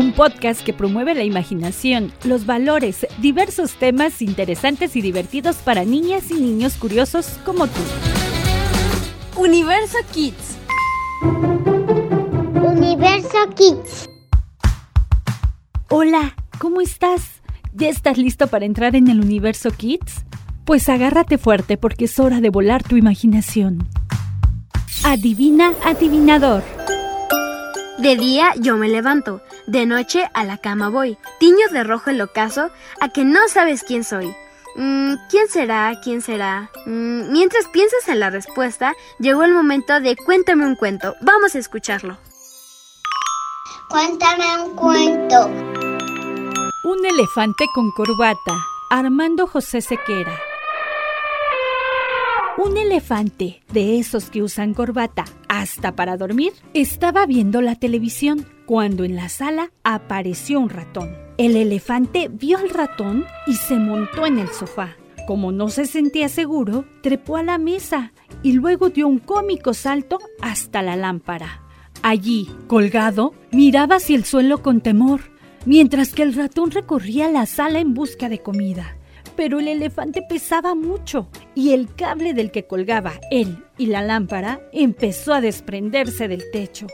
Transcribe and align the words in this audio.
un 0.00 0.12
podcast 0.12 0.64
que 0.64 0.72
promueve 0.72 1.14
la 1.14 1.24
imaginación, 1.24 2.10
los 2.24 2.46
valores, 2.46 3.06
diversos 3.18 3.74
temas 3.74 4.22
interesantes 4.22 4.96
y 4.96 5.02
divertidos 5.02 5.56
para 5.56 5.84
niñas 5.84 6.30
y 6.30 6.34
niños 6.34 6.78
curiosos 6.78 7.38
como 7.44 7.66
tú. 7.66 7.80
Universo 9.36 9.98
Kids. 10.10 10.56
Universo 12.64 13.38
Kids. 13.54 14.08
Hola, 15.90 16.34
¿cómo 16.58 16.80
estás? 16.80 17.42
¿Ya 17.74 17.90
estás 17.90 18.16
listo 18.16 18.46
para 18.46 18.64
entrar 18.64 18.96
en 18.96 19.08
el 19.08 19.20
Universo 19.20 19.70
Kids? 19.70 20.24
Pues 20.64 20.88
agárrate 20.88 21.36
fuerte 21.36 21.76
porque 21.76 22.06
es 22.06 22.18
hora 22.18 22.40
de 22.40 22.48
volar 22.48 22.82
tu 22.82 22.96
imaginación. 22.96 23.86
Adivina, 25.04 25.74
adivinador. 25.84 26.62
De 27.98 28.16
día 28.16 28.54
yo 28.58 28.78
me 28.78 28.88
levanto, 28.88 29.42
de 29.70 29.86
noche 29.86 30.28
a 30.34 30.44
la 30.44 30.58
cama 30.58 30.88
voy. 30.88 31.16
Tiño 31.38 31.68
de 31.70 31.84
rojo 31.84 32.10
el 32.10 32.20
ocaso 32.20 32.70
a 33.00 33.08
que 33.08 33.24
no 33.24 33.48
sabes 33.48 33.84
quién 33.84 34.02
soy. 34.02 34.34
Mm, 34.74 35.14
¿Quién 35.30 35.48
será? 35.48 35.92
¿Quién 36.02 36.22
será? 36.22 36.70
Mm, 36.86 37.30
mientras 37.30 37.68
piensas 37.68 38.08
en 38.08 38.20
la 38.20 38.30
respuesta, 38.30 38.94
llegó 39.18 39.44
el 39.44 39.52
momento 39.52 40.00
de 40.00 40.16
cuéntame 40.16 40.66
un 40.66 40.74
cuento. 40.74 41.14
Vamos 41.20 41.54
a 41.54 41.58
escucharlo. 41.58 42.18
Cuéntame 43.88 44.44
un 44.62 44.74
cuento. 44.74 45.46
Un 46.84 47.06
elefante 47.06 47.64
con 47.74 47.90
corbata. 47.92 48.54
Armando 48.90 49.46
José 49.46 49.80
Sequera. 49.80 50.36
Un 52.62 52.76
elefante, 52.76 53.62
de 53.72 53.98
esos 53.98 54.28
que 54.28 54.42
usan 54.42 54.74
corbata 54.74 55.24
hasta 55.48 55.96
para 55.96 56.18
dormir, 56.18 56.52
estaba 56.74 57.24
viendo 57.24 57.62
la 57.62 57.74
televisión 57.74 58.44
cuando 58.66 59.04
en 59.04 59.16
la 59.16 59.30
sala 59.30 59.72
apareció 59.82 60.60
un 60.60 60.68
ratón. 60.68 61.08
El 61.38 61.56
elefante 61.56 62.28
vio 62.30 62.58
al 62.58 62.68
ratón 62.68 63.24
y 63.46 63.54
se 63.54 63.76
montó 63.76 64.26
en 64.26 64.38
el 64.38 64.48
sofá. 64.48 64.94
Como 65.26 65.52
no 65.52 65.70
se 65.70 65.86
sentía 65.86 66.28
seguro, 66.28 66.84
trepó 67.02 67.38
a 67.38 67.42
la 67.42 67.56
mesa 67.56 68.12
y 68.42 68.52
luego 68.52 68.90
dio 68.90 69.08
un 69.08 69.20
cómico 69.20 69.72
salto 69.72 70.18
hasta 70.42 70.82
la 70.82 70.96
lámpara. 70.96 71.62
Allí, 72.02 72.46
colgado, 72.66 73.32
miraba 73.52 73.96
hacia 73.96 74.16
el 74.16 74.26
suelo 74.26 74.60
con 74.60 74.82
temor, 74.82 75.22
mientras 75.64 76.12
que 76.12 76.24
el 76.24 76.34
ratón 76.34 76.72
recorría 76.72 77.30
la 77.30 77.46
sala 77.46 77.80
en 77.80 77.94
busca 77.94 78.28
de 78.28 78.40
comida 78.40 78.99
pero 79.36 79.58
el 79.58 79.68
elefante 79.68 80.22
pesaba 80.28 80.74
mucho 80.74 81.28
y 81.54 81.72
el 81.72 81.92
cable 81.94 82.34
del 82.34 82.50
que 82.50 82.66
colgaba 82.66 83.14
él 83.30 83.64
y 83.78 83.86
la 83.86 84.02
lámpara 84.02 84.60
empezó 84.72 85.32
a 85.32 85.40
desprenderse 85.40 86.28
del 86.28 86.42
techo. 86.52 86.86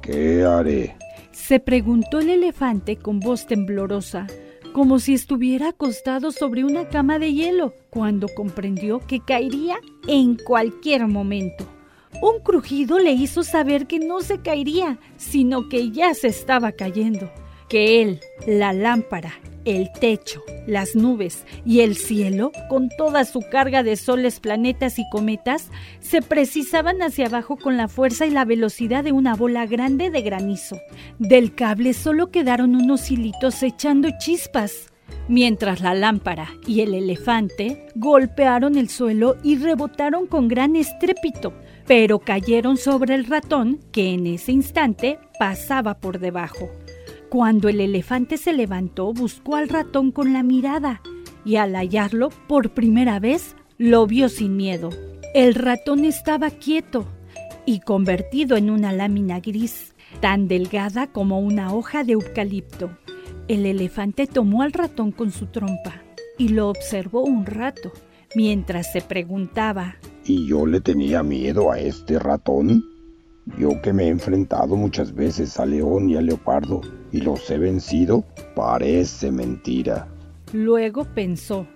¿Qué 0.00 0.44
haré? 0.44 0.96
Se 1.32 1.60
preguntó 1.60 2.18
el 2.18 2.30
elefante 2.30 2.96
con 2.96 3.20
voz 3.20 3.46
temblorosa, 3.46 4.26
como 4.72 4.98
si 4.98 5.14
estuviera 5.14 5.68
acostado 5.68 6.32
sobre 6.32 6.64
una 6.64 6.88
cama 6.88 7.18
de 7.18 7.32
hielo, 7.32 7.74
cuando 7.90 8.28
comprendió 8.28 9.00
que 9.00 9.20
caería 9.20 9.76
en 10.08 10.36
cualquier 10.36 11.06
momento. 11.08 11.66
Un 12.20 12.40
crujido 12.42 12.98
le 12.98 13.12
hizo 13.12 13.42
saber 13.42 13.86
que 13.86 13.98
no 13.98 14.22
se 14.22 14.38
caería, 14.38 14.98
sino 15.16 15.68
que 15.68 15.90
ya 15.90 16.14
se 16.14 16.28
estaba 16.28 16.72
cayendo, 16.72 17.30
que 17.68 18.02
él, 18.02 18.20
la 18.46 18.72
lámpara 18.72 19.32
el 19.64 19.90
techo, 19.92 20.42
las 20.66 20.94
nubes 20.94 21.44
y 21.64 21.80
el 21.80 21.96
cielo, 21.96 22.52
con 22.68 22.88
toda 22.96 23.24
su 23.24 23.40
carga 23.40 23.82
de 23.82 23.96
soles, 23.96 24.40
planetas 24.40 24.98
y 24.98 25.08
cometas, 25.10 25.70
se 26.00 26.22
precisaban 26.22 27.02
hacia 27.02 27.26
abajo 27.26 27.56
con 27.56 27.76
la 27.76 27.88
fuerza 27.88 28.26
y 28.26 28.30
la 28.30 28.44
velocidad 28.44 29.04
de 29.04 29.12
una 29.12 29.34
bola 29.34 29.66
grande 29.66 30.10
de 30.10 30.22
granizo. 30.22 30.78
Del 31.18 31.54
cable 31.54 31.92
solo 31.94 32.30
quedaron 32.30 32.74
unos 32.74 33.10
hilitos 33.10 33.62
echando 33.62 34.08
chispas, 34.18 34.92
mientras 35.28 35.80
la 35.80 35.94
lámpara 35.94 36.48
y 36.66 36.80
el 36.80 36.94
elefante 36.94 37.86
golpearon 37.94 38.76
el 38.76 38.88
suelo 38.88 39.36
y 39.42 39.56
rebotaron 39.56 40.26
con 40.26 40.48
gran 40.48 40.76
estrépito, 40.76 41.52
pero 41.86 42.18
cayeron 42.18 42.76
sobre 42.76 43.14
el 43.14 43.26
ratón 43.26 43.80
que 43.92 44.14
en 44.14 44.26
ese 44.26 44.52
instante 44.52 45.18
pasaba 45.38 45.98
por 45.98 46.18
debajo. 46.18 46.70
Cuando 47.32 47.70
el 47.70 47.80
elefante 47.80 48.36
se 48.36 48.52
levantó, 48.52 49.14
buscó 49.14 49.56
al 49.56 49.70
ratón 49.70 50.12
con 50.12 50.34
la 50.34 50.42
mirada 50.42 51.00
y 51.46 51.56
al 51.56 51.76
hallarlo 51.76 52.28
por 52.46 52.74
primera 52.74 53.20
vez, 53.20 53.56
lo 53.78 54.06
vio 54.06 54.28
sin 54.28 54.54
miedo. 54.54 54.90
El 55.32 55.54
ratón 55.54 56.04
estaba 56.04 56.50
quieto 56.50 57.06
y 57.64 57.80
convertido 57.80 58.58
en 58.58 58.68
una 58.68 58.92
lámina 58.92 59.40
gris, 59.40 59.94
tan 60.20 60.46
delgada 60.46 61.06
como 61.06 61.40
una 61.40 61.72
hoja 61.72 62.04
de 62.04 62.12
eucalipto. 62.12 62.90
El 63.48 63.64
elefante 63.64 64.26
tomó 64.26 64.60
al 64.60 64.74
ratón 64.74 65.10
con 65.10 65.30
su 65.32 65.46
trompa 65.46 66.02
y 66.36 66.48
lo 66.48 66.68
observó 66.68 67.22
un 67.22 67.46
rato, 67.46 67.92
mientras 68.34 68.92
se 68.92 69.00
preguntaba 69.00 69.96
¿Y 70.26 70.46
yo 70.46 70.66
le 70.66 70.82
tenía 70.82 71.22
miedo 71.22 71.72
a 71.72 71.78
este 71.78 72.18
ratón? 72.18 72.91
Yo 73.58 73.80
que 73.82 73.92
me 73.92 74.04
he 74.04 74.08
enfrentado 74.08 74.76
muchas 74.76 75.12
veces 75.14 75.58
a 75.58 75.66
león 75.66 76.08
y 76.08 76.16
a 76.16 76.22
leopardo 76.22 76.80
y 77.10 77.20
los 77.20 77.50
he 77.50 77.58
vencido, 77.58 78.24
parece 78.54 79.32
mentira. 79.32 80.06
Luego 80.52 81.04
pensó. 81.04 81.66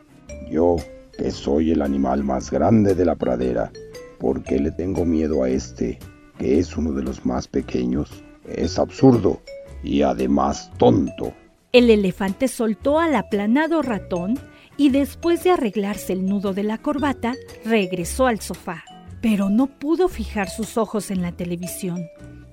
Yo, 0.48 0.76
que 1.18 1.30
soy 1.30 1.72
el 1.72 1.82
animal 1.82 2.22
más 2.22 2.50
grande 2.50 2.94
de 2.94 3.04
la 3.04 3.16
pradera, 3.16 3.72
¿por 4.18 4.44
qué 4.44 4.60
le 4.60 4.70
tengo 4.70 5.04
miedo 5.04 5.42
a 5.42 5.48
este, 5.48 5.98
que 6.38 6.58
es 6.58 6.76
uno 6.76 6.92
de 6.92 7.02
los 7.02 7.26
más 7.26 7.48
pequeños? 7.48 8.22
Es 8.46 8.78
absurdo 8.78 9.40
y 9.82 10.02
además 10.02 10.70
tonto. 10.78 11.32
El 11.72 11.90
elefante 11.90 12.46
soltó 12.46 13.00
al 13.00 13.16
aplanado 13.16 13.82
ratón 13.82 14.38
y 14.76 14.90
después 14.90 15.42
de 15.42 15.50
arreglarse 15.50 16.12
el 16.12 16.26
nudo 16.26 16.52
de 16.52 16.62
la 16.62 16.78
corbata, 16.78 17.34
regresó 17.64 18.28
al 18.28 18.40
sofá 18.40 18.84
pero 19.20 19.50
no 19.50 19.66
pudo 19.66 20.08
fijar 20.08 20.48
sus 20.48 20.76
ojos 20.76 21.10
en 21.10 21.22
la 21.22 21.32
televisión. 21.32 22.06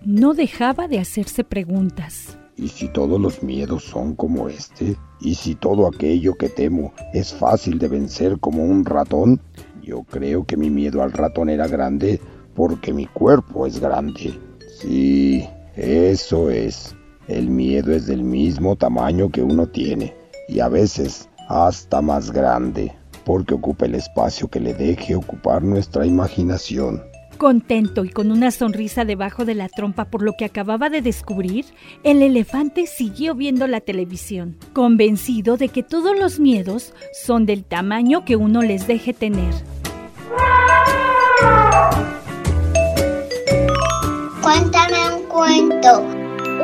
No 0.05 0.33
dejaba 0.33 0.87
de 0.87 0.99
hacerse 0.99 1.43
preguntas. 1.43 2.37
¿Y 2.55 2.67
si 2.67 2.87
todos 2.87 3.19
los 3.19 3.41
miedos 3.41 3.83
son 3.83 4.15
como 4.15 4.47
este? 4.47 4.95
¿Y 5.21 5.35
si 5.35 5.55
todo 5.55 5.87
aquello 5.87 6.35
que 6.35 6.49
temo 6.49 6.93
es 7.13 7.33
fácil 7.33 7.79
de 7.79 7.87
vencer 7.87 8.39
como 8.39 8.63
un 8.63 8.85
ratón? 8.85 9.41
Yo 9.81 10.03
creo 10.03 10.45
que 10.45 10.57
mi 10.57 10.69
miedo 10.69 11.01
al 11.01 11.11
ratón 11.11 11.49
era 11.49 11.67
grande 11.67 12.21
porque 12.53 12.93
mi 12.93 13.07
cuerpo 13.07 13.65
es 13.65 13.79
grande. 13.79 14.39
Sí, 14.79 15.47
eso 15.75 16.49
es. 16.49 16.95
El 17.27 17.49
miedo 17.49 17.91
es 17.91 18.05
del 18.05 18.23
mismo 18.23 18.75
tamaño 18.75 19.29
que 19.29 19.41
uno 19.41 19.67
tiene 19.67 20.13
y 20.47 20.59
a 20.59 20.67
veces 20.67 21.29
hasta 21.47 22.01
más 22.01 22.31
grande 22.31 22.93
porque 23.25 23.53
ocupa 23.53 23.85
el 23.85 23.95
espacio 23.95 24.47
que 24.47 24.59
le 24.59 24.73
deje 24.73 25.15
ocupar 25.15 25.63
nuestra 25.63 26.05
imaginación. 26.05 27.03
Contento 27.37 28.05
y 28.05 28.09
con 28.09 28.31
una 28.31 28.51
sonrisa 28.51 29.05
debajo 29.05 29.43
de 29.43 29.55
la 29.55 29.67
trompa 29.67 30.05
por 30.05 30.21
lo 30.21 30.33
que 30.37 30.45
acababa 30.45 30.89
de 30.89 31.01
descubrir, 31.01 31.65
el 32.03 32.21
elefante 32.21 32.85
siguió 32.87 33.35
viendo 33.35 33.67
la 33.67 33.81
televisión, 33.81 34.57
convencido 34.71 35.57
de 35.57 35.69
que 35.69 35.83
todos 35.83 36.17
los 36.17 36.39
miedos 36.39 36.93
son 37.25 37.45
del 37.45 37.65
tamaño 37.65 38.23
que 38.23 38.35
uno 38.35 38.61
les 38.61 38.87
deje 38.87 39.13
tener. 39.13 39.53
Cuéntame 44.41 45.15
un 45.15 45.23
cuento. 45.27 46.01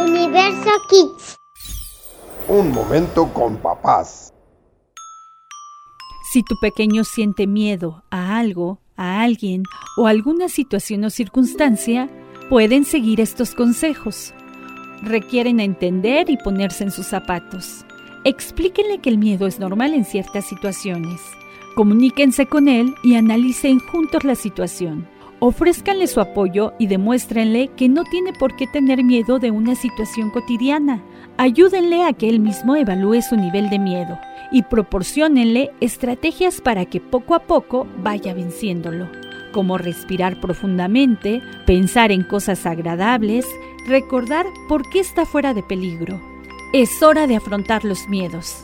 Universo 0.04 0.70
Kids. 0.90 1.38
Un 2.48 2.72
momento 2.72 3.32
con 3.34 3.58
papás. 3.58 4.29
Si 6.32 6.44
tu 6.44 6.60
pequeño 6.60 7.06
siente 7.06 7.48
miedo 7.48 8.04
a 8.12 8.38
algo, 8.38 8.78
a 8.96 9.24
alguien 9.24 9.64
o 9.98 10.06
alguna 10.06 10.48
situación 10.48 11.04
o 11.04 11.10
circunstancia, 11.10 12.08
pueden 12.52 12.86
seguir 12.86 13.20
estos 13.20 13.56
consejos. 13.56 14.36
Requieren 15.02 15.60
entender 15.60 16.30
y 16.30 16.38
ponerse 16.38 16.84
en 16.84 16.92
sus 16.92 17.08
zapatos. 17.08 17.84
Explíquenle 18.26 19.00
que 19.00 19.10
el 19.10 19.18
miedo 19.18 19.48
es 19.48 19.60
normal 19.60 19.96
en 19.96 20.06
ciertas 20.06 20.46
situaciones. 20.46 21.20
Comuníquense 21.74 22.46
con 22.46 22.68
él 22.68 22.94
y 23.04 23.16
analicen 23.16 23.80
juntos 23.80 24.24
la 24.24 24.36
situación. 24.36 25.08
Ofrézcanle 25.40 26.06
su 26.06 26.22
apoyo 26.22 26.74
y 26.78 26.86
demuéstrenle 26.86 27.70
que 27.70 27.90
no 27.90 28.04
tiene 28.04 28.34
por 28.34 28.56
qué 28.56 28.68
tener 28.68 29.04
miedo 29.04 29.40
de 29.40 29.50
una 29.50 29.74
situación 29.74 30.30
cotidiana. 30.30 31.02
Ayúdenle 31.38 32.04
a 32.04 32.14
que 32.14 32.30
él 32.30 32.40
mismo 32.40 32.76
evalúe 32.76 33.24
su 33.24 33.36
nivel 33.36 33.72
de 33.72 33.80
miedo 33.80 34.20
y 34.52 34.64
proporcionenle 34.64 35.72
estrategias 35.80 36.62
para 36.62 36.86
que 36.86 37.00
poco 37.00 37.36
a 37.36 37.40
poco 37.40 37.88
vaya 38.04 38.34
venciéndolo, 38.34 39.10
como 39.52 39.78
respirar 39.78 40.40
profundamente, 40.40 41.42
pensar 41.66 42.12
en 42.12 42.24
cosas 42.24 42.66
agradables, 42.66 43.46
recordar 43.88 44.46
por 44.68 44.90
qué 44.90 45.00
está 45.00 45.26
fuera 45.26 45.54
de 45.54 45.64
peligro. 45.64 46.22
Es 46.74 47.02
hora 47.02 47.28
de 47.28 47.36
afrontar 47.36 47.84
los 47.84 48.08
miedos. 48.08 48.64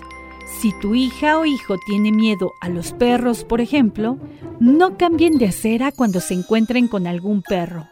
Si 0.59 0.71
tu 0.79 0.95
hija 0.95 1.39
o 1.39 1.45
hijo 1.45 1.77
tiene 1.85 2.11
miedo 2.11 2.53
a 2.61 2.69
los 2.69 2.93
perros, 2.93 3.43
por 3.43 3.61
ejemplo, 3.61 4.17
no 4.59 4.97
cambien 4.97 5.37
de 5.37 5.47
acera 5.47 5.91
cuando 5.91 6.19
se 6.19 6.35
encuentren 6.35 6.87
con 6.87 7.07
algún 7.07 7.41
perro. 7.41 7.87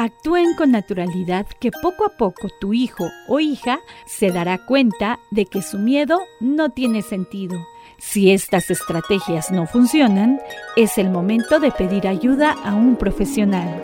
Actúen 0.00 0.54
con 0.54 0.70
naturalidad 0.70 1.44
que 1.58 1.72
poco 1.72 2.04
a 2.04 2.10
poco 2.10 2.46
tu 2.60 2.72
hijo 2.72 3.10
o 3.26 3.40
hija 3.40 3.80
se 4.06 4.30
dará 4.30 4.64
cuenta 4.64 5.18
de 5.32 5.44
que 5.44 5.60
su 5.60 5.76
miedo 5.76 6.20
no 6.38 6.70
tiene 6.70 7.02
sentido. 7.02 7.58
Si 7.98 8.30
estas 8.30 8.70
estrategias 8.70 9.50
no 9.50 9.66
funcionan, 9.66 10.40
es 10.76 10.98
el 10.98 11.10
momento 11.10 11.58
de 11.58 11.72
pedir 11.72 12.06
ayuda 12.06 12.54
a 12.62 12.76
un 12.76 12.94
profesional. 12.94 13.82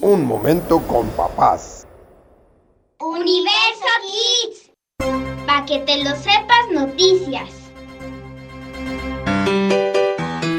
Un 0.00 0.26
momento 0.26 0.80
con 0.88 1.06
papás. 1.10 1.86
Universo 2.98 3.92
Kids. 4.02 4.72
Para 5.46 5.64
que 5.66 5.78
te 5.78 6.02
lo 6.02 6.10
sepas 6.16 6.68
noticias. 6.72 7.48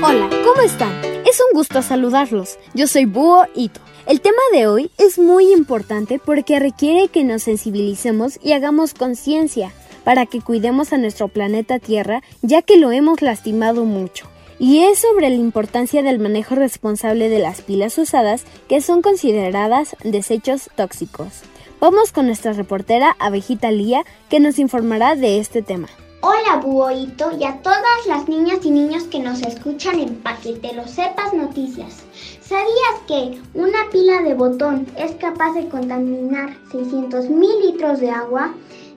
Hola, 0.01 0.29
¿cómo 0.45 0.61
están? 0.61 1.12
Es 1.33 1.39
un 1.39 1.57
gusto 1.57 1.81
saludarlos. 1.81 2.59
Yo 2.75 2.85
soy 2.85 3.05
Búho 3.05 3.47
Ito. 3.55 3.79
El 4.05 4.21
tema 4.21 4.37
de 4.51 4.67
hoy 4.67 4.91
es 4.99 5.17
muy 5.17 5.51
importante 5.51 6.21
porque 6.23 6.59
requiere 6.59 7.07
que 7.07 7.23
nos 7.23 7.41
sensibilicemos 7.41 8.37
y 8.43 8.51
hagamos 8.51 8.93
conciencia 8.93 9.73
para 10.03 10.27
que 10.27 10.41
cuidemos 10.41 10.93
a 10.93 10.99
nuestro 10.99 11.29
planeta 11.29 11.79
Tierra 11.79 12.21
ya 12.43 12.61
que 12.61 12.77
lo 12.77 12.91
hemos 12.91 13.23
lastimado 13.23 13.83
mucho. 13.83 14.27
Y 14.59 14.83
es 14.83 14.99
sobre 14.99 15.29
la 15.29 15.35
importancia 15.35 16.03
del 16.03 16.19
manejo 16.19 16.53
responsable 16.53 17.29
de 17.29 17.39
las 17.39 17.63
pilas 17.63 17.97
usadas 17.97 18.43
que 18.69 18.79
son 18.79 19.01
consideradas 19.01 19.95
desechos 20.03 20.69
tóxicos. 20.75 21.41
Vamos 21.79 22.11
con 22.11 22.27
nuestra 22.27 22.53
reportera 22.53 23.15
Abejita 23.17 23.71
Lía 23.71 24.03
que 24.29 24.39
nos 24.39 24.59
informará 24.59 25.15
de 25.15 25.39
este 25.39 25.63
tema. 25.63 25.87
Hola 26.25 26.55
Buoito 26.63 27.37
y 27.37 27.43
a 27.43 27.61
todas 27.61 28.07
las 28.07 28.29
niñas 28.29 28.59
y 28.63 28.71
niños 28.71 29.03
que 29.03 29.19
nos 29.19 29.41
escuchan 29.41 29.99
en 29.99 30.15
Pa' 30.15 30.37
que 30.37 30.53
te 30.53 30.73
lo 30.73 30.87
sepas 30.87 31.33
noticias. 31.33 32.01
¿Sabías 32.39 32.95
que 33.09 33.41
una 33.53 33.89
pila 33.91 34.21
de 34.21 34.33
botón 34.33 34.87
es 34.95 35.11
capaz 35.15 35.51
de 35.51 35.67
contaminar 35.67 36.55
600 36.71 37.29
mil 37.29 37.59
litros 37.65 37.99
de 37.99 38.09
agua? 38.09 38.53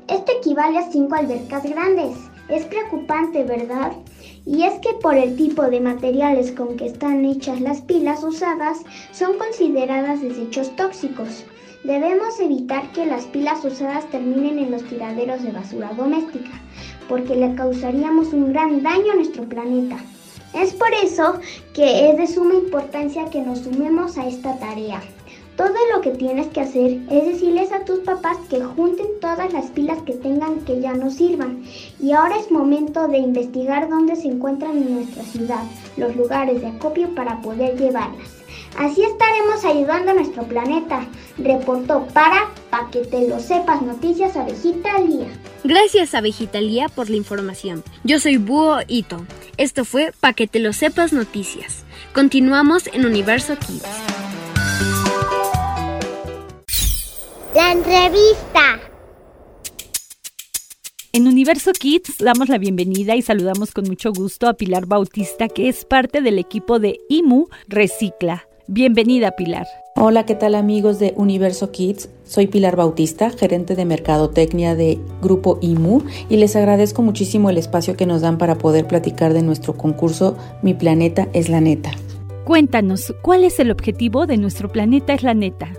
Esto 0.07 0.35
equivale 0.39 0.79
a 0.79 0.89
5 0.89 1.13
albercas 1.17 1.65
grandes. 1.65 2.17
Es 2.49 2.65
preocupante, 2.67 3.43
¿verdad? 3.43 3.91
Y 4.45 4.63
es 4.63 4.75
que 4.79 4.93
por 5.03 5.17
el 5.17 5.35
tipo 5.35 5.65
de 5.65 5.81
materiales 5.81 6.53
con 6.53 6.77
que 6.77 6.87
están 6.87 7.25
hechas 7.25 7.61
las 7.61 7.81
pilas 7.81 8.23
usadas, 8.23 8.79
son 9.11 9.37
consideradas 9.37 10.23
desechos 10.23 10.77
tóxicos. 10.77 11.45
Debemos 11.83 12.41
evitar 12.41 12.91
que 12.93 13.07
las 13.07 13.25
pilas 13.27 13.65
usadas 13.65 14.11
terminen 14.11 14.59
en 14.59 14.71
los 14.71 14.83
tiraderos 14.85 15.43
de 15.43 15.53
basura 15.53 15.93
doméstica, 15.97 16.51
porque 17.09 17.37
le 17.37 17.55
causaríamos 17.55 18.33
un 18.33 18.53
gran 18.53 18.83
daño 18.83 19.13
a 19.13 19.17
nuestro 19.17 19.45
planeta. 19.45 19.97
Es 20.55 20.73
por 20.73 20.89
eso 21.03 21.35
que 21.75 22.11
es 22.11 22.17
de 22.17 22.27
suma 22.27 22.55
importancia 22.55 23.27
que 23.27 23.43
nos 23.43 23.61
sumemos 23.61 24.17
a 24.17 24.27
esta 24.27 24.59
tarea. 24.59 25.03
Todo 25.57 25.75
lo 25.95 26.03
que 26.03 26.11
tienes 26.11 26.49
que 26.49 26.61
hacer 26.61 27.01
es 27.11 27.27
decirles 27.27 27.73
a 27.73 27.85
tus 27.85 28.01
papás 28.01 28.37
que 28.51 28.63
junten 28.63 29.07
todas 29.23 29.53
las 29.55 29.67
pilas 29.71 30.03
que 30.03 30.13
tengan 30.13 30.61
que 30.61 30.81
ya 30.81 30.93
no 30.93 31.11
sirvan. 31.11 31.65
Y 31.99 32.13
ahora 32.13 32.37
es 32.37 32.51
momento 32.51 33.09
de 33.09 33.19
investigar 33.19 33.89
dónde 33.89 34.17
se 34.17 34.29
encuentran 34.29 34.77
en 34.77 34.97
nuestra 34.97 35.23
ciudad 35.25 35.63
los 35.97 36.15
lugares 36.15 36.61
de 36.61 36.67
acopio 36.67 37.15
para 37.15 37.41
poder 37.41 37.79
llevarlas. 37.79 38.29
Así 38.79 39.03
estaremos 39.03 39.65
ayudando 39.65 40.11
a 40.11 40.15
nuestro 40.15 40.43
planeta. 40.43 41.07
Reportó 41.39 42.07
para, 42.13 42.51
para 42.69 42.91
que 42.91 43.01
te 43.01 43.27
lo 43.27 43.41
sepas, 43.41 43.81
Noticias 43.81 44.37
Abejita 44.37 44.99
Lía. 45.01 45.29
Gracias 45.65 46.15
Abejita 46.15 46.61
Lía 46.61 46.89
por 46.89 47.11
la 47.11 47.17
información. 47.17 47.83
Yo 48.05 48.21
soy 48.21 48.37
Búho 48.37 48.79
Ito. 48.87 49.27
Esto 49.57 49.85
fue 49.85 50.13
Pa' 50.21 50.33
que 50.33 50.47
te 50.47 50.59
lo 50.59 50.73
sepas 50.73 51.13
noticias. 51.13 51.85
Continuamos 52.13 52.89
en 52.93 53.07
Universo 53.07 53.57
Kids. 53.59 53.83
La 57.55 57.73
entrevista. 57.73 58.81
En 61.13 61.27
Universo 61.27 61.73
Kids 61.73 62.19
damos 62.19 62.51
la 62.51 62.59
bienvenida 62.59 63.17
y 63.17 63.23
saludamos 63.23 63.73
con 63.73 63.85
mucho 63.85 64.13
gusto 64.13 64.49
a 64.49 64.55
Pilar 64.55 64.85
Bautista, 64.85 65.49
que 65.49 65.71
es 65.71 65.87
parte 65.87 66.21
del 66.21 66.39
equipo 66.39 66.79
de 66.79 67.01
IMU 67.09 67.49
Recicla. 67.69 68.47
Bienvenida, 68.67 69.31
Pilar. 69.31 69.67
Hola, 69.99 70.27
¿qué 70.27 70.35
tal 70.35 70.55
amigos 70.55 70.99
de 70.99 71.15
Universo 71.17 71.73
Kids? 71.73 72.11
Soy 72.25 72.49
Pilar 72.49 72.77
Bautista, 72.77 73.31
gerente 73.31 73.75
de 73.75 73.87
Mercadotecnia 73.87 74.75
de 74.75 75.01
Grupo 75.23 75.59
IMU 75.63 76.03
y 76.29 76.37
les 76.37 76.55
agradezco 76.55 77.01
muchísimo 77.01 77.49
el 77.49 77.57
espacio 77.57 77.97
que 77.97 78.05
nos 78.05 78.21
dan 78.21 78.37
para 78.37 78.59
poder 78.59 78.87
platicar 78.87 79.33
de 79.33 79.41
nuestro 79.41 79.75
concurso 79.79 80.37
Mi 80.61 80.75
Planeta 80.75 81.29
es 81.33 81.49
la 81.49 81.63
Neta. 81.63 81.93
Cuéntanos, 82.45 83.15
¿cuál 83.23 83.43
es 83.43 83.59
el 83.59 83.71
objetivo 83.71 84.27
de 84.27 84.37
nuestro 84.37 84.69
planeta 84.69 85.15
es 85.15 85.23
la 85.23 85.33
neta? 85.33 85.73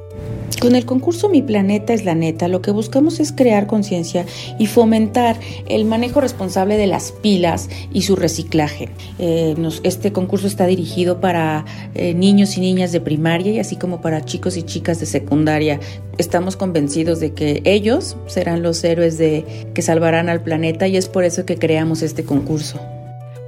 Con 0.61 0.75
el 0.75 0.85
concurso 0.85 1.29
Mi 1.29 1.43
Planeta 1.43 1.93
es 1.93 2.03
la 2.03 2.15
Neta, 2.15 2.47
lo 2.47 2.63
que 2.63 2.71
buscamos 2.71 3.19
es 3.19 3.31
crear 3.31 3.67
conciencia 3.67 4.25
y 4.57 4.65
fomentar 4.65 5.39
el 5.67 5.85
manejo 5.85 6.19
responsable 6.19 6.77
de 6.77 6.87
las 6.87 7.11
pilas 7.11 7.69
y 7.93 8.01
su 8.01 8.15
reciclaje. 8.15 8.89
Eh, 9.19 9.55
este 9.83 10.11
concurso 10.11 10.47
está 10.47 10.65
dirigido 10.65 11.21
para 11.21 11.63
eh, 11.93 12.15
niños 12.15 12.57
y 12.57 12.61
niñas 12.61 12.91
de 12.91 13.01
primaria 13.01 13.51
y 13.51 13.59
así 13.59 13.75
como 13.75 14.01
para 14.01 14.25
chicos 14.25 14.57
y 14.57 14.63
chicas 14.63 14.99
de 14.99 15.05
secundaria. 15.05 15.79
Estamos 16.17 16.55
convencidos 16.55 17.19
de 17.19 17.33
que 17.33 17.61
ellos 17.63 18.17
serán 18.25 18.63
los 18.63 18.83
héroes 18.83 19.19
de, 19.19 19.69
que 19.75 19.83
salvarán 19.83 20.27
al 20.27 20.41
planeta 20.41 20.87
y 20.87 20.97
es 20.97 21.07
por 21.07 21.23
eso 21.23 21.45
que 21.45 21.57
creamos 21.57 22.01
este 22.01 22.23
concurso. 22.23 22.79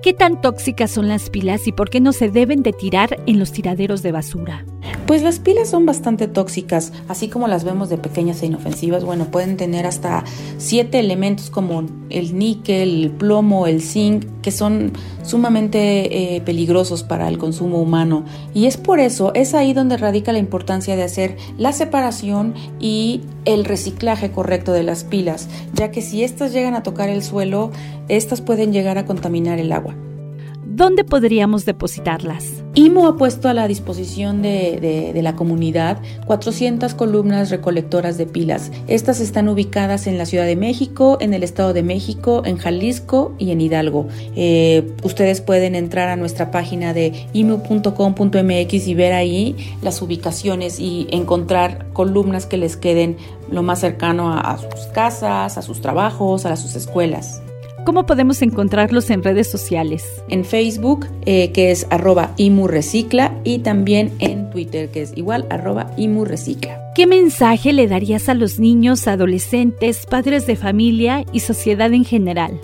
¿Qué 0.04 0.14
tan 0.14 0.40
tóxicas 0.42 0.92
son 0.92 1.08
las 1.08 1.30
pilas 1.30 1.66
y 1.68 1.72
por 1.72 1.90
qué 1.90 2.00
no 2.00 2.14
se 2.14 2.30
deben 2.30 2.62
de 2.62 2.72
tirar 2.72 3.18
en 3.26 3.40
los 3.40 3.52
tiraderos 3.52 4.04
de 4.04 4.12
basura? 4.12 4.66
Pues 5.10 5.24
las 5.24 5.40
pilas 5.40 5.68
son 5.68 5.88
bastante 5.88 6.28
tóxicas, 6.28 6.94
así 7.08 7.30
como 7.30 7.48
las 7.48 7.64
vemos 7.64 7.90
de 7.90 7.98
pequeñas 7.98 8.44
e 8.44 8.46
inofensivas. 8.46 9.04
Bueno, 9.04 9.26
pueden 9.32 9.58
tener 9.58 9.88
hasta 9.88 10.24
siete 10.60 11.00
elementos 11.00 11.50
como 11.50 11.84
el 12.12 12.38
níquel, 12.38 13.06
el 13.06 13.10
plomo, 13.10 13.66
el 13.66 13.82
zinc, 13.82 14.28
que 14.44 14.52
son 14.52 14.94
sumamente 15.24 16.36
eh, 16.36 16.42
peligrosos 16.42 17.02
para 17.02 17.28
el 17.28 17.40
consumo 17.40 17.82
humano. 17.82 18.24
Y 18.54 18.68
es 18.68 18.78
por 18.78 19.00
eso, 19.00 19.34
es 19.34 19.56
ahí 19.56 19.74
donde 19.74 19.98
radica 19.98 20.32
la 20.32 20.38
importancia 20.38 20.96
de 20.96 21.02
hacer 21.02 21.38
la 21.58 21.74
separación 21.74 22.54
y 22.80 23.22
el 23.46 23.66
reciclaje 23.66 24.30
correcto 24.30 24.74
de 24.74 24.84
las 24.84 25.06
pilas, 25.06 25.50
ya 25.74 25.90
que 25.90 26.04
si 26.04 26.24
estas 26.24 26.54
llegan 26.54 26.76
a 26.76 26.84
tocar 26.84 27.10
el 27.10 27.24
suelo, 27.24 27.72
estas 28.10 28.42
pueden 28.42 28.72
llegar 28.72 29.00
a 29.00 29.08
contaminar 29.08 29.58
el 29.58 29.72
agua. 29.72 29.96
¿Dónde 30.80 31.04
podríamos 31.04 31.66
depositarlas? 31.66 32.64
IMO 32.74 33.06
ha 33.10 33.18
puesto 33.18 33.50
a 33.50 33.54
la 33.54 33.68
disposición 33.68 34.42
de, 34.42 35.12
la 35.22 35.36
comunidad 35.36 36.02
400 36.26 36.94
columnas 36.94 37.50
recolectoras 37.50 38.18
de 38.18 38.26
pilas. 38.26 38.72
Estas 38.88 39.20
están 39.20 39.50
ubicadas 39.50 40.08
en 40.08 40.18
la 40.18 40.26
Ciudad 40.26 40.46
de 40.46 40.56
México, 40.56 41.18
en 41.20 41.34
el 41.34 41.44
Estado 41.44 41.74
de 41.74 41.84
México, 41.84 42.44
en 42.46 42.56
Jalisco 42.56 43.36
y 43.38 43.52
en 43.52 43.60
Hidalgo. 43.60 44.08
Eh, 44.38 44.96
ustedes 45.04 45.42
pueden 45.42 45.76
entrar 45.76 46.08
a 46.08 46.16
nuestra 46.16 46.50
página 46.50 46.94
de 46.94 47.28
imu.com.mx 47.34 48.88
y 48.88 48.94
ver 48.94 49.12
ahí 49.12 49.58
las 49.82 50.02
ubicaciones 50.02 50.80
y 50.80 51.08
encontrar 51.12 51.88
columnas 51.92 52.46
que 52.46 52.56
les 52.56 52.78
queden 52.78 53.18
lo 53.52 53.64
más 53.64 53.82
cercano 53.82 54.32
a 54.32 54.58
sus 54.58 54.86
casas, 54.94 55.58
a 55.58 55.62
sus 55.62 55.82
trabajos, 55.82 56.46
a 56.46 56.56
sus 56.56 56.76
escuelas 56.76 57.42
¿Cómo 57.86 58.06
podemos 58.06 58.42
encontrarlos 58.42 59.10
en 59.10 59.24
redes 59.24 59.50
sociales? 59.50 60.04
en 60.30 60.46
Facebook, 60.46 61.08
eh, 61.26 61.52
que 61.52 61.72
es 61.72 61.88
arroba 61.90 62.34
imurrecicla, 62.38 63.36
y 63.44 63.60
también 63.60 64.12
en 64.20 64.50
Twitter, 64.50 64.90
que 64.90 65.02
es 65.02 65.14
igual 65.16 65.46
arroba 65.50 65.92
imurrecicla. 65.98 66.80
¿Qué 66.96 67.08
mensaje 67.08 67.74
le 67.74 67.88
darías 67.88 68.30
a 68.30 68.34
los 68.34 68.60
niños, 68.60 69.08
adolescentes, 69.08 70.06
padres 70.06 70.48
de 70.48 70.56
familia 70.56 71.26
y 71.32 71.42
sociedad 71.42 71.94
en 71.94 72.06
general? 72.06 72.60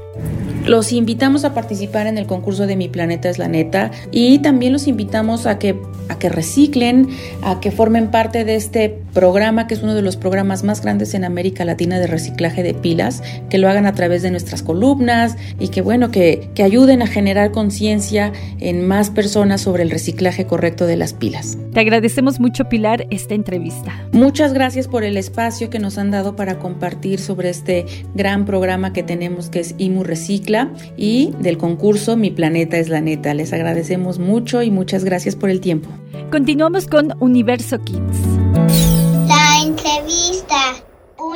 Los 0.65 0.91
invitamos 0.93 1.45
a 1.45 1.53
participar 1.53 2.07
en 2.07 2.17
el 2.17 2.25
concurso 2.25 2.65
de 2.65 2.75
Mi 2.75 2.87
Planeta 2.87 3.29
es 3.29 3.37
la 3.37 3.47
Neta 3.47 3.91
y 4.11 4.39
también 4.39 4.73
los 4.73 4.87
invitamos 4.87 5.45
a 5.45 5.59
que, 5.59 5.79
a 6.09 6.17
que 6.17 6.27
reciclen, 6.27 7.07
a 7.43 7.59
que 7.59 7.69
formen 7.69 8.09
parte 8.09 8.45
de 8.45 8.55
este 8.55 8.99
programa, 9.15 9.65
que 9.65 9.73
es 9.73 9.81
uno 9.81 9.95
de 9.95 10.03
los 10.03 10.17
programas 10.17 10.63
más 10.63 10.81
grandes 10.81 11.15
en 11.15 11.23
América 11.23 11.65
Latina 11.65 11.97
de 11.97 12.05
reciclaje 12.05 12.61
de 12.61 12.75
pilas, 12.75 13.23
que 13.49 13.57
lo 13.57 13.67
hagan 13.67 13.87
a 13.87 13.93
través 13.93 14.21
de 14.21 14.29
nuestras 14.29 14.61
columnas 14.61 15.37
y 15.57 15.69
que, 15.69 15.81
bueno, 15.81 16.11
que, 16.11 16.51
que 16.53 16.61
ayuden 16.61 17.01
a 17.01 17.07
generar 17.07 17.51
conciencia 17.51 18.31
en 18.59 18.85
más 18.85 19.09
personas 19.09 19.61
sobre 19.61 19.81
el 19.81 19.89
reciclaje 19.89 20.45
correcto 20.45 20.85
de 20.85 20.97
las 20.97 21.13
pilas. 21.13 21.57
Te 21.73 21.79
agradecemos 21.79 22.39
mucho, 22.39 22.65
Pilar, 22.69 23.07
esta 23.09 23.33
entrevista. 23.33 24.07
Muchas 24.11 24.53
gracias 24.53 24.87
por 24.87 25.03
el 25.03 25.17
espacio 25.17 25.69
que 25.69 25.79
nos 25.79 25.97
han 25.97 26.11
dado 26.11 26.35
para 26.35 26.59
compartir 26.59 27.19
sobre 27.19 27.49
este 27.49 27.85
gran 28.13 28.45
programa 28.45 28.93
que 28.93 29.03
tenemos 29.03 29.49
que 29.49 29.61
es 29.61 29.75
IMU 29.77 30.03
Recicla 30.03 30.71
y 30.97 31.33
del 31.39 31.57
concurso 31.57 32.17
Mi 32.17 32.31
Planeta 32.31 32.77
es 32.77 32.89
la 32.89 33.01
Neta. 33.01 33.33
Les 33.33 33.53
agradecemos 33.53 34.19
mucho 34.19 34.61
y 34.61 34.71
muchas 34.71 35.03
gracias 35.03 35.35
por 35.35 35.49
el 35.49 35.61
tiempo. 35.61 35.89
Continuamos 36.31 36.87
con 36.87 37.13
Universo 37.19 37.79
Kids. 37.79 38.94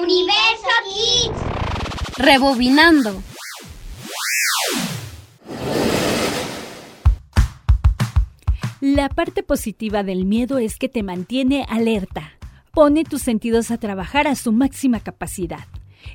Universo 0.01 0.70
Kids. 0.86 2.18
Rebobinando. 2.18 3.22
La 8.79 9.10
parte 9.10 9.44
positiva 9.44 10.03
del 10.03 10.25
miedo 10.25 10.58
es 10.58 10.77
que 10.77 10.88
te 10.88 11.03
mantiene 11.03 11.65
alerta. 11.68 12.32
Pone 12.72 13.03
tus 13.03 13.24
sentidos 13.24 13.72
a 13.72 13.77
trabajar 13.77 14.27
a 14.27 14.36
su 14.36 14.53
máxima 14.53 15.01
capacidad. 15.01 15.68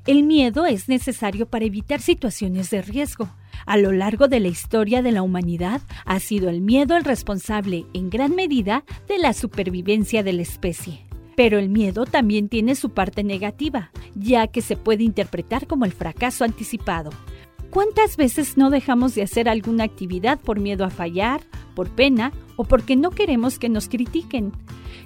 El 0.07 0.23
miedo 0.23 0.65
es 0.65 0.89
necesario 0.89 1.47
para 1.47 1.67
evitar 1.67 2.01
situaciones 2.01 2.71
de 2.71 2.81
riesgo. 2.81 3.29
A 3.67 3.77
lo 3.77 3.93
largo 3.93 4.29
de 4.29 4.41
la 4.41 4.49
historia 4.49 5.03
de 5.03 5.13
la 5.13 5.23
humanidad 5.23 5.83
ha 6.07 6.21
sido 6.21 6.49
el 6.49 6.63
miedo 6.63 6.97
el 6.97 7.05
responsable, 7.05 7.85
en 7.93 8.09
gran 8.09 8.35
medida, 8.35 8.85
de 9.09 9.19
la 9.19 9.35
supervivencia 9.35 10.23
de 10.23 10.33
la 10.33 10.43
especie. 10.43 11.05
Pero 11.37 11.59
el 11.59 11.69
miedo 11.69 12.05
también 12.05 12.49
tiene 12.49 12.75
su 12.75 12.91
parte 12.91 13.25
negativa, 13.25 13.91
ya 14.15 14.47
que 14.47 14.63
se 14.63 14.77
puede 14.77 15.03
interpretar 15.05 15.67
como 15.67 15.85
el 15.85 15.93
fracaso 15.93 16.45
anticipado. 16.45 17.11
¿Cuántas 17.71 18.17
veces 18.17 18.57
no 18.57 18.71
dejamos 18.71 19.17
de 19.17 19.23
hacer 19.23 19.49
alguna 19.49 19.83
actividad 19.83 20.41
por 20.41 20.61
miedo 20.61 20.85
a 20.85 20.91
fallar, 20.91 21.41
por 21.75 21.91
pena 21.91 22.33
o 22.55 22.65
porque 22.65 22.95
no 22.95 23.11
queremos 23.11 23.59
que 23.59 23.69
nos 23.69 23.89
critiquen? 23.89 24.53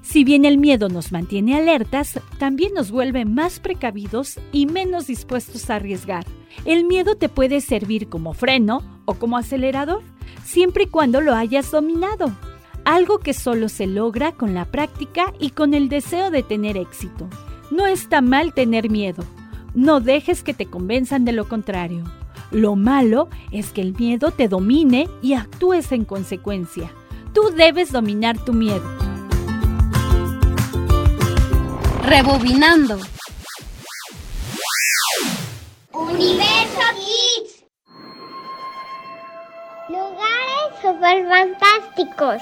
Si 0.03 0.23
bien 0.23 0.45
el 0.45 0.59
miedo 0.59 0.91
nos 0.91 1.11
mantiene 1.11 1.57
alertas, 1.57 2.21
también 2.39 2.75
nos 2.75 2.91
vuelve 2.91 3.25
más 3.25 3.59
precavidos 3.59 4.39
y 4.53 4.67
menos 4.67 5.07
dispuestos 5.07 5.71
a 5.71 5.77
arriesgar. 5.77 6.27
El 6.65 6.85
miedo 6.85 7.17
te 7.17 7.29
puede 7.29 7.63
servir 7.63 8.09
como 8.09 8.35
freno 8.35 8.83
o 9.07 9.15
como 9.15 9.39
acelerador, 9.39 10.03
siempre 10.45 10.85
y 10.85 10.89
cuando 10.89 11.21
lo 11.21 11.35
hayas 11.35 11.71
dominado. 11.71 12.33
Algo 12.89 13.19
que 13.19 13.35
solo 13.35 13.69
se 13.69 13.87
logra 13.87 14.33
con 14.33 14.55
la 14.55 14.65
práctica 14.65 15.35
y 15.39 15.51
con 15.51 15.75
el 15.75 15.91
deseo 15.91 16.31
de 16.31 16.43
tener 16.43 16.79
éxito. 16.79 17.29
No 17.71 17.85
está 17.85 18.23
mal 18.23 18.55
tener 18.55 18.89
miedo. 18.89 19.25
No 19.75 20.01
dejes 20.01 20.43
que 20.43 20.55
te 20.55 20.65
convenzan 20.65 21.27
de 21.27 21.33
lo 21.33 21.51
contrario. 21.51 22.03
Lo 22.51 22.77
malo 22.77 23.29
es 23.53 23.73
que 23.73 23.83
el 23.83 23.93
miedo 23.93 24.31
te 24.31 24.49
domine 24.49 25.07
y 25.21 25.35
actúes 25.35 25.93
en 25.93 26.07
consecuencia. 26.07 26.91
Tú 27.35 27.51
debes 27.55 27.93
dominar 27.93 28.43
tu 28.43 28.55
miedo. 28.55 28.89
Rebobinando. 32.05 32.99
Universo 35.93 36.81
Kids. 36.97 37.65
Lugares 39.91 40.81
super 40.81 41.29
fantásticos. 41.29 42.41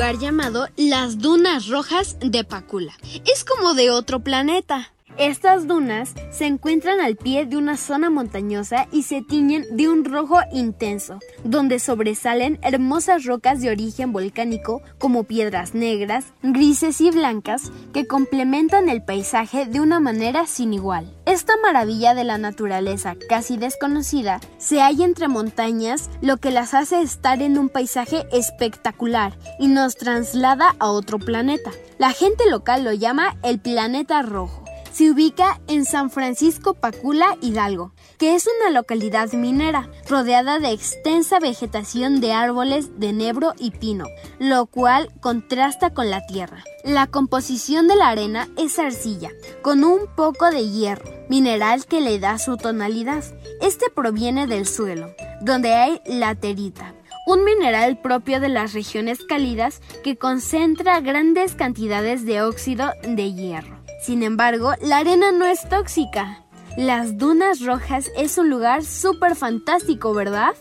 Lugar 0.00 0.18
llamado 0.18 0.66
las 0.78 1.18
Dunas 1.18 1.68
Rojas 1.68 2.16
de 2.20 2.42
Pacula. 2.42 2.94
Es 3.30 3.44
como 3.44 3.74
de 3.74 3.90
otro 3.90 4.20
planeta. 4.20 4.94
Estas 5.20 5.66
dunas 5.66 6.14
se 6.30 6.46
encuentran 6.46 6.98
al 6.98 7.14
pie 7.14 7.44
de 7.44 7.58
una 7.58 7.76
zona 7.76 8.08
montañosa 8.08 8.88
y 8.90 9.02
se 9.02 9.20
tiñen 9.20 9.66
de 9.76 9.86
un 9.86 10.06
rojo 10.06 10.38
intenso, 10.50 11.18
donde 11.44 11.78
sobresalen 11.78 12.58
hermosas 12.62 13.26
rocas 13.26 13.60
de 13.60 13.68
origen 13.68 14.12
volcánico 14.12 14.80
como 14.96 15.24
piedras 15.24 15.74
negras, 15.74 16.24
grises 16.42 17.02
y 17.02 17.10
blancas 17.10 17.70
que 17.92 18.06
complementan 18.06 18.88
el 18.88 19.02
paisaje 19.02 19.66
de 19.66 19.80
una 19.80 20.00
manera 20.00 20.46
sin 20.46 20.72
igual. 20.72 21.14
Esta 21.26 21.52
maravilla 21.62 22.14
de 22.14 22.24
la 22.24 22.38
naturaleza 22.38 23.14
casi 23.28 23.58
desconocida 23.58 24.40
se 24.56 24.80
halla 24.80 25.04
entre 25.04 25.28
montañas, 25.28 26.08
lo 26.22 26.38
que 26.38 26.50
las 26.50 26.72
hace 26.72 27.02
estar 27.02 27.42
en 27.42 27.58
un 27.58 27.68
paisaje 27.68 28.24
espectacular 28.32 29.36
y 29.58 29.66
nos 29.66 29.96
traslada 29.96 30.74
a 30.78 30.88
otro 30.88 31.18
planeta. 31.18 31.72
La 31.98 32.12
gente 32.12 32.48
local 32.48 32.84
lo 32.84 32.94
llama 32.94 33.36
el 33.42 33.58
planeta 33.58 34.22
rojo 34.22 34.64
se 34.92 35.10
ubica 35.10 35.60
en 35.68 35.84
San 35.84 36.10
Francisco 36.10 36.74
Pacula, 36.74 37.36
Hidalgo, 37.40 37.92
que 38.18 38.34
es 38.34 38.48
una 38.60 38.70
localidad 38.70 39.32
minera 39.32 39.88
rodeada 40.08 40.58
de 40.58 40.72
extensa 40.72 41.38
vegetación 41.38 42.20
de 42.20 42.32
árboles 42.32 42.98
de 42.98 43.12
nebro 43.12 43.54
y 43.58 43.70
pino, 43.70 44.06
lo 44.38 44.66
cual 44.66 45.12
contrasta 45.20 45.94
con 45.94 46.10
la 46.10 46.26
tierra. 46.26 46.64
La 46.84 47.06
composición 47.06 47.88
de 47.88 47.96
la 47.96 48.08
arena 48.08 48.48
es 48.56 48.78
arcilla, 48.78 49.30
con 49.62 49.84
un 49.84 50.06
poco 50.16 50.50
de 50.50 50.68
hierro, 50.68 51.10
mineral 51.28 51.86
que 51.86 52.00
le 52.00 52.18
da 52.18 52.38
su 52.38 52.56
tonalidad. 52.56 53.24
Este 53.60 53.90
proviene 53.90 54.46
del 54.46 54.66
suelo, 54.66 55.14
donde 55.40 55.74
hay 55.74 56.00
laterita, 56.06 56.94
un 57.26 57.44
mineral 57.44 57.98
propio 57.98 58.40
de 58.40 58.48
las 58.48 58.72
regiones 58.72 59.20
cálidas 59.24 59.80
que 60.02 60.16
concentra 60.16 61.00
grandes 61.00 61.54
cantidades 61.54 62.24
de 62.24 62.42
óxido 62.42 62.90
de 63.02 63.32
hierro. 63.32 63.79
Sin 64.00 64.22
embargo, 64.22 64.72
la 64.80 64.98
arena 64.98 65.30
no 65.30 65.44
es 65.44 65.68
tóxica. 65.68 66.42
Las 66.76 67.18
Dunas 67.18 67.60
Rojas 67.60 68.10
es 68.16 68.38
un 68.38 68.48
lugar 68.48 68.82
súper 68.82 69.36
fantástico, 69.36 70.14
¿verdad? 70.14 70.54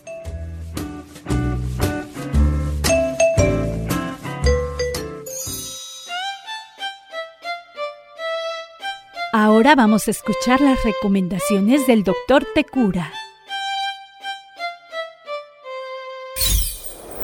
Ahora 9.31 9.75
vamos 9.75 10.08
a 10.10 10.12
escuchar 10.12 10.60
las 10.60 10.84
recomendaciones 10.84 11.88
del 11.88 12.03
doctor 12.03 12.46
Tecura. 12.53 13.10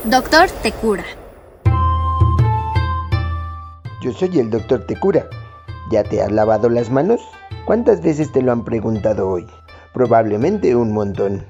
Doctor 0.05 0.49
Tecura. 0.63 1.03
Yo 4.01 4.13
soy 4.13 4.39
el 4.39 4.49
doctor 4.49 4.85
Tecura 4.85 5.27
¿Ya 5.91 6.03
te 6.03 6.21
has 6.21 6.31
lavado 6.31 6.69
las 6.69 6.89
manos? 6.89 7.21
¿Cuántas 7.65 8.01
veces 8.01 8.31
te 8.31 8.41
lo 8.41 8.51
han 8.51 8.63
preguntado 8.63 9.29
hoy? 9.29 9.45
Probablemente 9.93 10.75
un 10.75 10.91
montón. 10.93 11.45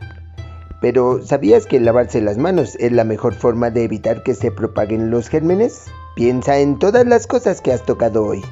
Pero 0.82 1.24
¿sabías 1.24 1.65
que 1.65 1.80
lavarse 1.80 2.22
las 2.22 2.38
manos 2.38 2.75
es 2.75 2.92
la 2.92 3.06
mejor 3.06 3.34
forma 3.34 3.70
de 3.70 3.86
evitar 3.86 4.24
que 4.24 4.36
se 4.36 4.51
propaguen 4.51 5.10
los 5.10 5.30
gérmenes? 5.30 5.86
Piensa 6.15 6.58
en 6.58 6.77
todas 6.80 7.06
las 7.06 7.27
cosas 7.27 7.62
que 7.62 7.72
has 7.72 7.84
tocado 7.84 8.25
hoy. 8.25 8.44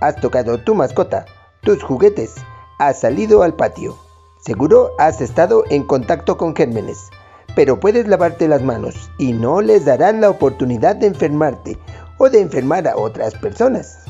Has 0.00 0.16
tocado 0.16 0.58
tu 0.58 0.74
mascota, 0.74 1.26
tus 1.60 1.82
juguetes, 1.82 2.34
has 2.78 3.00
salido 3.00 3.42
al 3.42 3.54
patio. 3.54 3.96
Seguro 4.40 4.92
has 4.98 5.20
estado 5.20 5.64
en 5.68 5.84
contacto 5.84 6.38
con 6.38 6.56
gérmenes, 6.56 7.10
pero 7.54 7.78
puedes 7.78 8.08
lavarte 8.08 8.48
las 8.48 8.62
manos 8.62 9.10
y 9.18 9.34
no 9.34 9.60
les 9.60 9.84
darán 9.84 10.22
la 10.22 10.30
oportunidad 10.30 10.96
de 10.96 11.08
enfermarte 11.08 11.78
o 12.16 12.30
de 12.30 12.40
enfermar 12.40 12.88
a 12.88 12.96
otras 12.96 13.34
personas. 13.34 14.05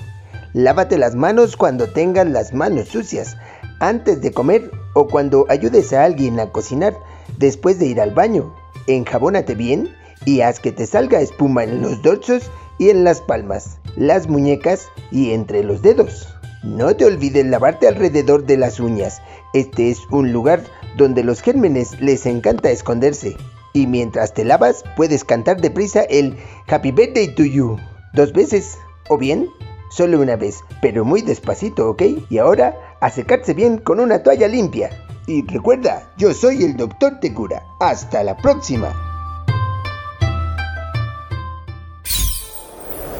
Lávate 0.57 0.97
las 0.97 1.15
manos 1.15 1.55
cuando 1.55 1.87
tengas 1.87 2.27
las 2.27 2.55
manos 2.55 2.89
sucias, 2.89 3.37
antes 3.79 4.23
de 4.23 4.33
comer 4.33 4.71
o 4.95 5.07
cuando 5.07 5.45
ayudes 5.51 5.93
a 5.93 6.03
alguien 6.03 6.41
a 6.41 6.51
cocinar 6.51 6.97
después 7.37 7.79
de 7.79 7.85
ir 7.85 8.01
al 8.01 8.13
baño. 8.13 8.55
Enjabónate 8.87 9.55
bien 9.55 9.95
y 10.25 10.41
haz 10.41 10.59
que 10.59 10.73
te 10.73 10.87
salga 10.87 11.21
espuma 11.21 11.65
en 11.65 11.83
los 11.83 12.01
dorsos 12.01 12.51
y 12.79 12.89
en 12.89 13.05
las 13.05 13.21
palmas, 13.21 13.77
las 13.97 14.29
muñecas 14.29 14.89
y 15.11 15.33
entre 15.33 15.63
los 15.63 15.83
dedos. 15.83 16.27
No 16.63 16.97
te 16.97 17.05
olvides 17.05 17.45
lavarte 17.45 17.87
alrededor 17.87 18.47
de 18.47 18.57
las 18.57 18.81
uñas. 18.81 19.21
Este 19.53 19.91
es 19.91 19.99
un 20.11 20.33
lugar 20.33 20.63
donde 20.97 21.23
los 21.23 21.43
gérmenes 21.43 22.01
les 22.01 22.25
encanta 22.25 22.71
esconderse. 22.71 23.37
Y 23.75 23.87
mientras 23.87 24.33
te 24.33 24.43
lavas, 24.43 24.85
puedes 24.97 25.23
cantar 25.23 25.61
deprisa 25.61 26.01
el 26.05 26.35
Happy 26.67 26.93
Birthday 26.93 27.35
to 27.35 27.45
You 27.45 27.77
dos 28.15 28.33
veces. 28.33 28.79
O 29.11 29.19
bien, 29.19 29.51
Solo 29.89 30.21
una 30.21 30.37
vez, 30.37 30.65
pero 30.83 31.05
muy 31.05 31.23
despacito, 31.23 31.89
¿ok? 31.91 32.03
Y 32.29 32.39
ahora, 32.39 32.97
a 33.01 33.11
secarse 33.11 33.55
bien 33.55 33.79
con 33.79 34.01
una 34.01 34.23
toalla 34.23 34.49
limpia. 34.49 34.91
Y 35.27 35.47
recuerda, 35.47 36.13
yo 36.17 36.35
soy 36.35 36.65
el 36.65 36.77
doctor 36.77 37.19
Tecura. 37.21 37.63
Hasta 37.81 38.23
la 38.23 38.37
próxima. 38.37 38.93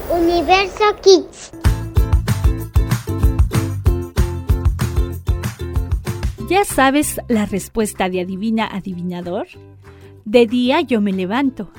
Universo 0.09 0.83
Kids. 1.01 1.51
¿Ya 6.49 6.63
sabes 6.63 7.19
la 7.27 7.45
respuesta 7.45 8.07
de 8.09 8.21
adivina 8.21 8.67
adivinador? 8.67 9.47
De 10.23 10.47
día 10.47 10.81
yo 10.81 11.01
me 11.01 11.11
levanto, 11.11 11.69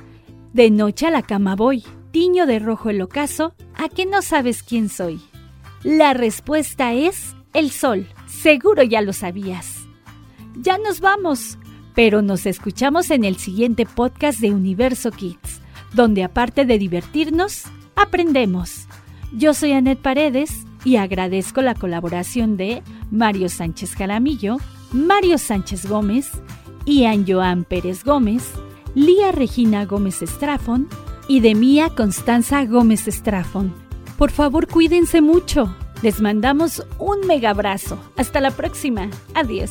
de 0.53 0.71
noche 0.71 1.07
a 1.07 1.11
la 1.11 1.23
cama 1.23 1.57
voy 1.57 1.85
tiño 2.11 2.47
de 2.47 2.59
rojo 2.59 2.91
el 2.91 3.01
ocaso, 3.03 3.55
¿a 3.75 3.89
que 3.89 4.07
no 4.07 4.23
sabes 4.23 4.63
quién 4.63 4.89
soy? 4.89 5.21
La 5.83 6.15
respuesta 6.15 6.93
es 6.93 7.35
el 7.53 7.71
sol. 7.71 8.07
Seguro 8.27 8.83
ya 8.83 9.01
lo 9.01 9.13
sabías. 9.13 9.87
Ya 10.57 10.79
nos 10.79 11.01
vamos, 11.01 11.59
pero 11.95 12.23
nos 12.23 12.47
escuchamos 12.47 13.11
en 13.11 13.25
el 13.25 13.37
siguiente 13.37 13.87
podcast 13.87 14.41
de 14.41 14.53
Universo 14.53 15.11
Kids, 15.11 15.61
donde 15.95 16.25
aparte 16.25 16.65
de 16.65 16.79
divertirnos, 16.79 17.65
aprendemos. 17.97 18.87
Yo 19.33 19.55
soy 19.55 19.73
Anet 19.73 20.01
Paredes 20.01 20.65
y 20.85 20.97
agradezco 20.97 21.63
la 21.63 21.75
colaboración 21.75 22.57
de 22.57 22.83
Mario 23.11 23.49
Sánchez 23.49 23.95
Jaramillo, 23.95 24.59
Mario 24.93 25.39
Sánchez 25.39 25.87
Gómez, 25.87 26.31
Ian 26.87 27.27
Joan 27.27 27.65
Pérez 27.65 28.05
Gómez, 28.05 28.53
Lía 28.95 29.33
Regina 29.33 29.85
Gómez 29.85 30.23
Estrafón, 30.23 30.89
y 31.29 31.41
de 31.41 31.55
mía 31.55 31.91
Constanza 31.95 32.65
Gómez 32.65 33.07
Estrafón. 33.07 33.73
Por 34.17 34.33
favor, 34.33 34.67
cuídense 34.67 35.21
mucho. 35.21 35.77
Les 36.03 36.21
mandamos 36.21 36.83
un 36.99 37.27
mega 37.27 37.51
abrazo. 37.51 37.99
Hasta 38.17 38.41
la 38.41 38.51
próxima. 38.51 39.11
Adiós. 39.35 39.71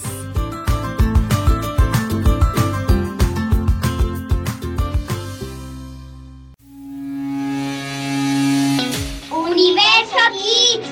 Universo 9.32 10.18
Kids. 10.34 10.88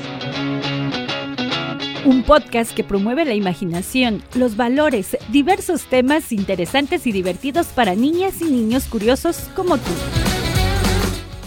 Un 2.05 2.24
podcast 2.24 2.74
que 2.74 2.84
promueve 2.84 3.25
la 3.25 3.34
imaginación, 3.34 4.24
los 4.36 4.55
valores, 4.55 5.17
diversos 5.29 5.84
temas 5.86 6.31
interesantes 6.31 7.07
y 7.07 7.12
divertidos 7.12 7.67
para 7.67 7.95
niñas 7.95 8.41
y 8.41 8.45
niños 8.45 8.86
curiosos 8.86 9.50
como 9.55 9.77
tú. 9.77 9.91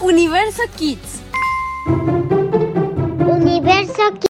Universo 0.01 0.63
Kids. 0.77 1.21
Universo 3.27 4.11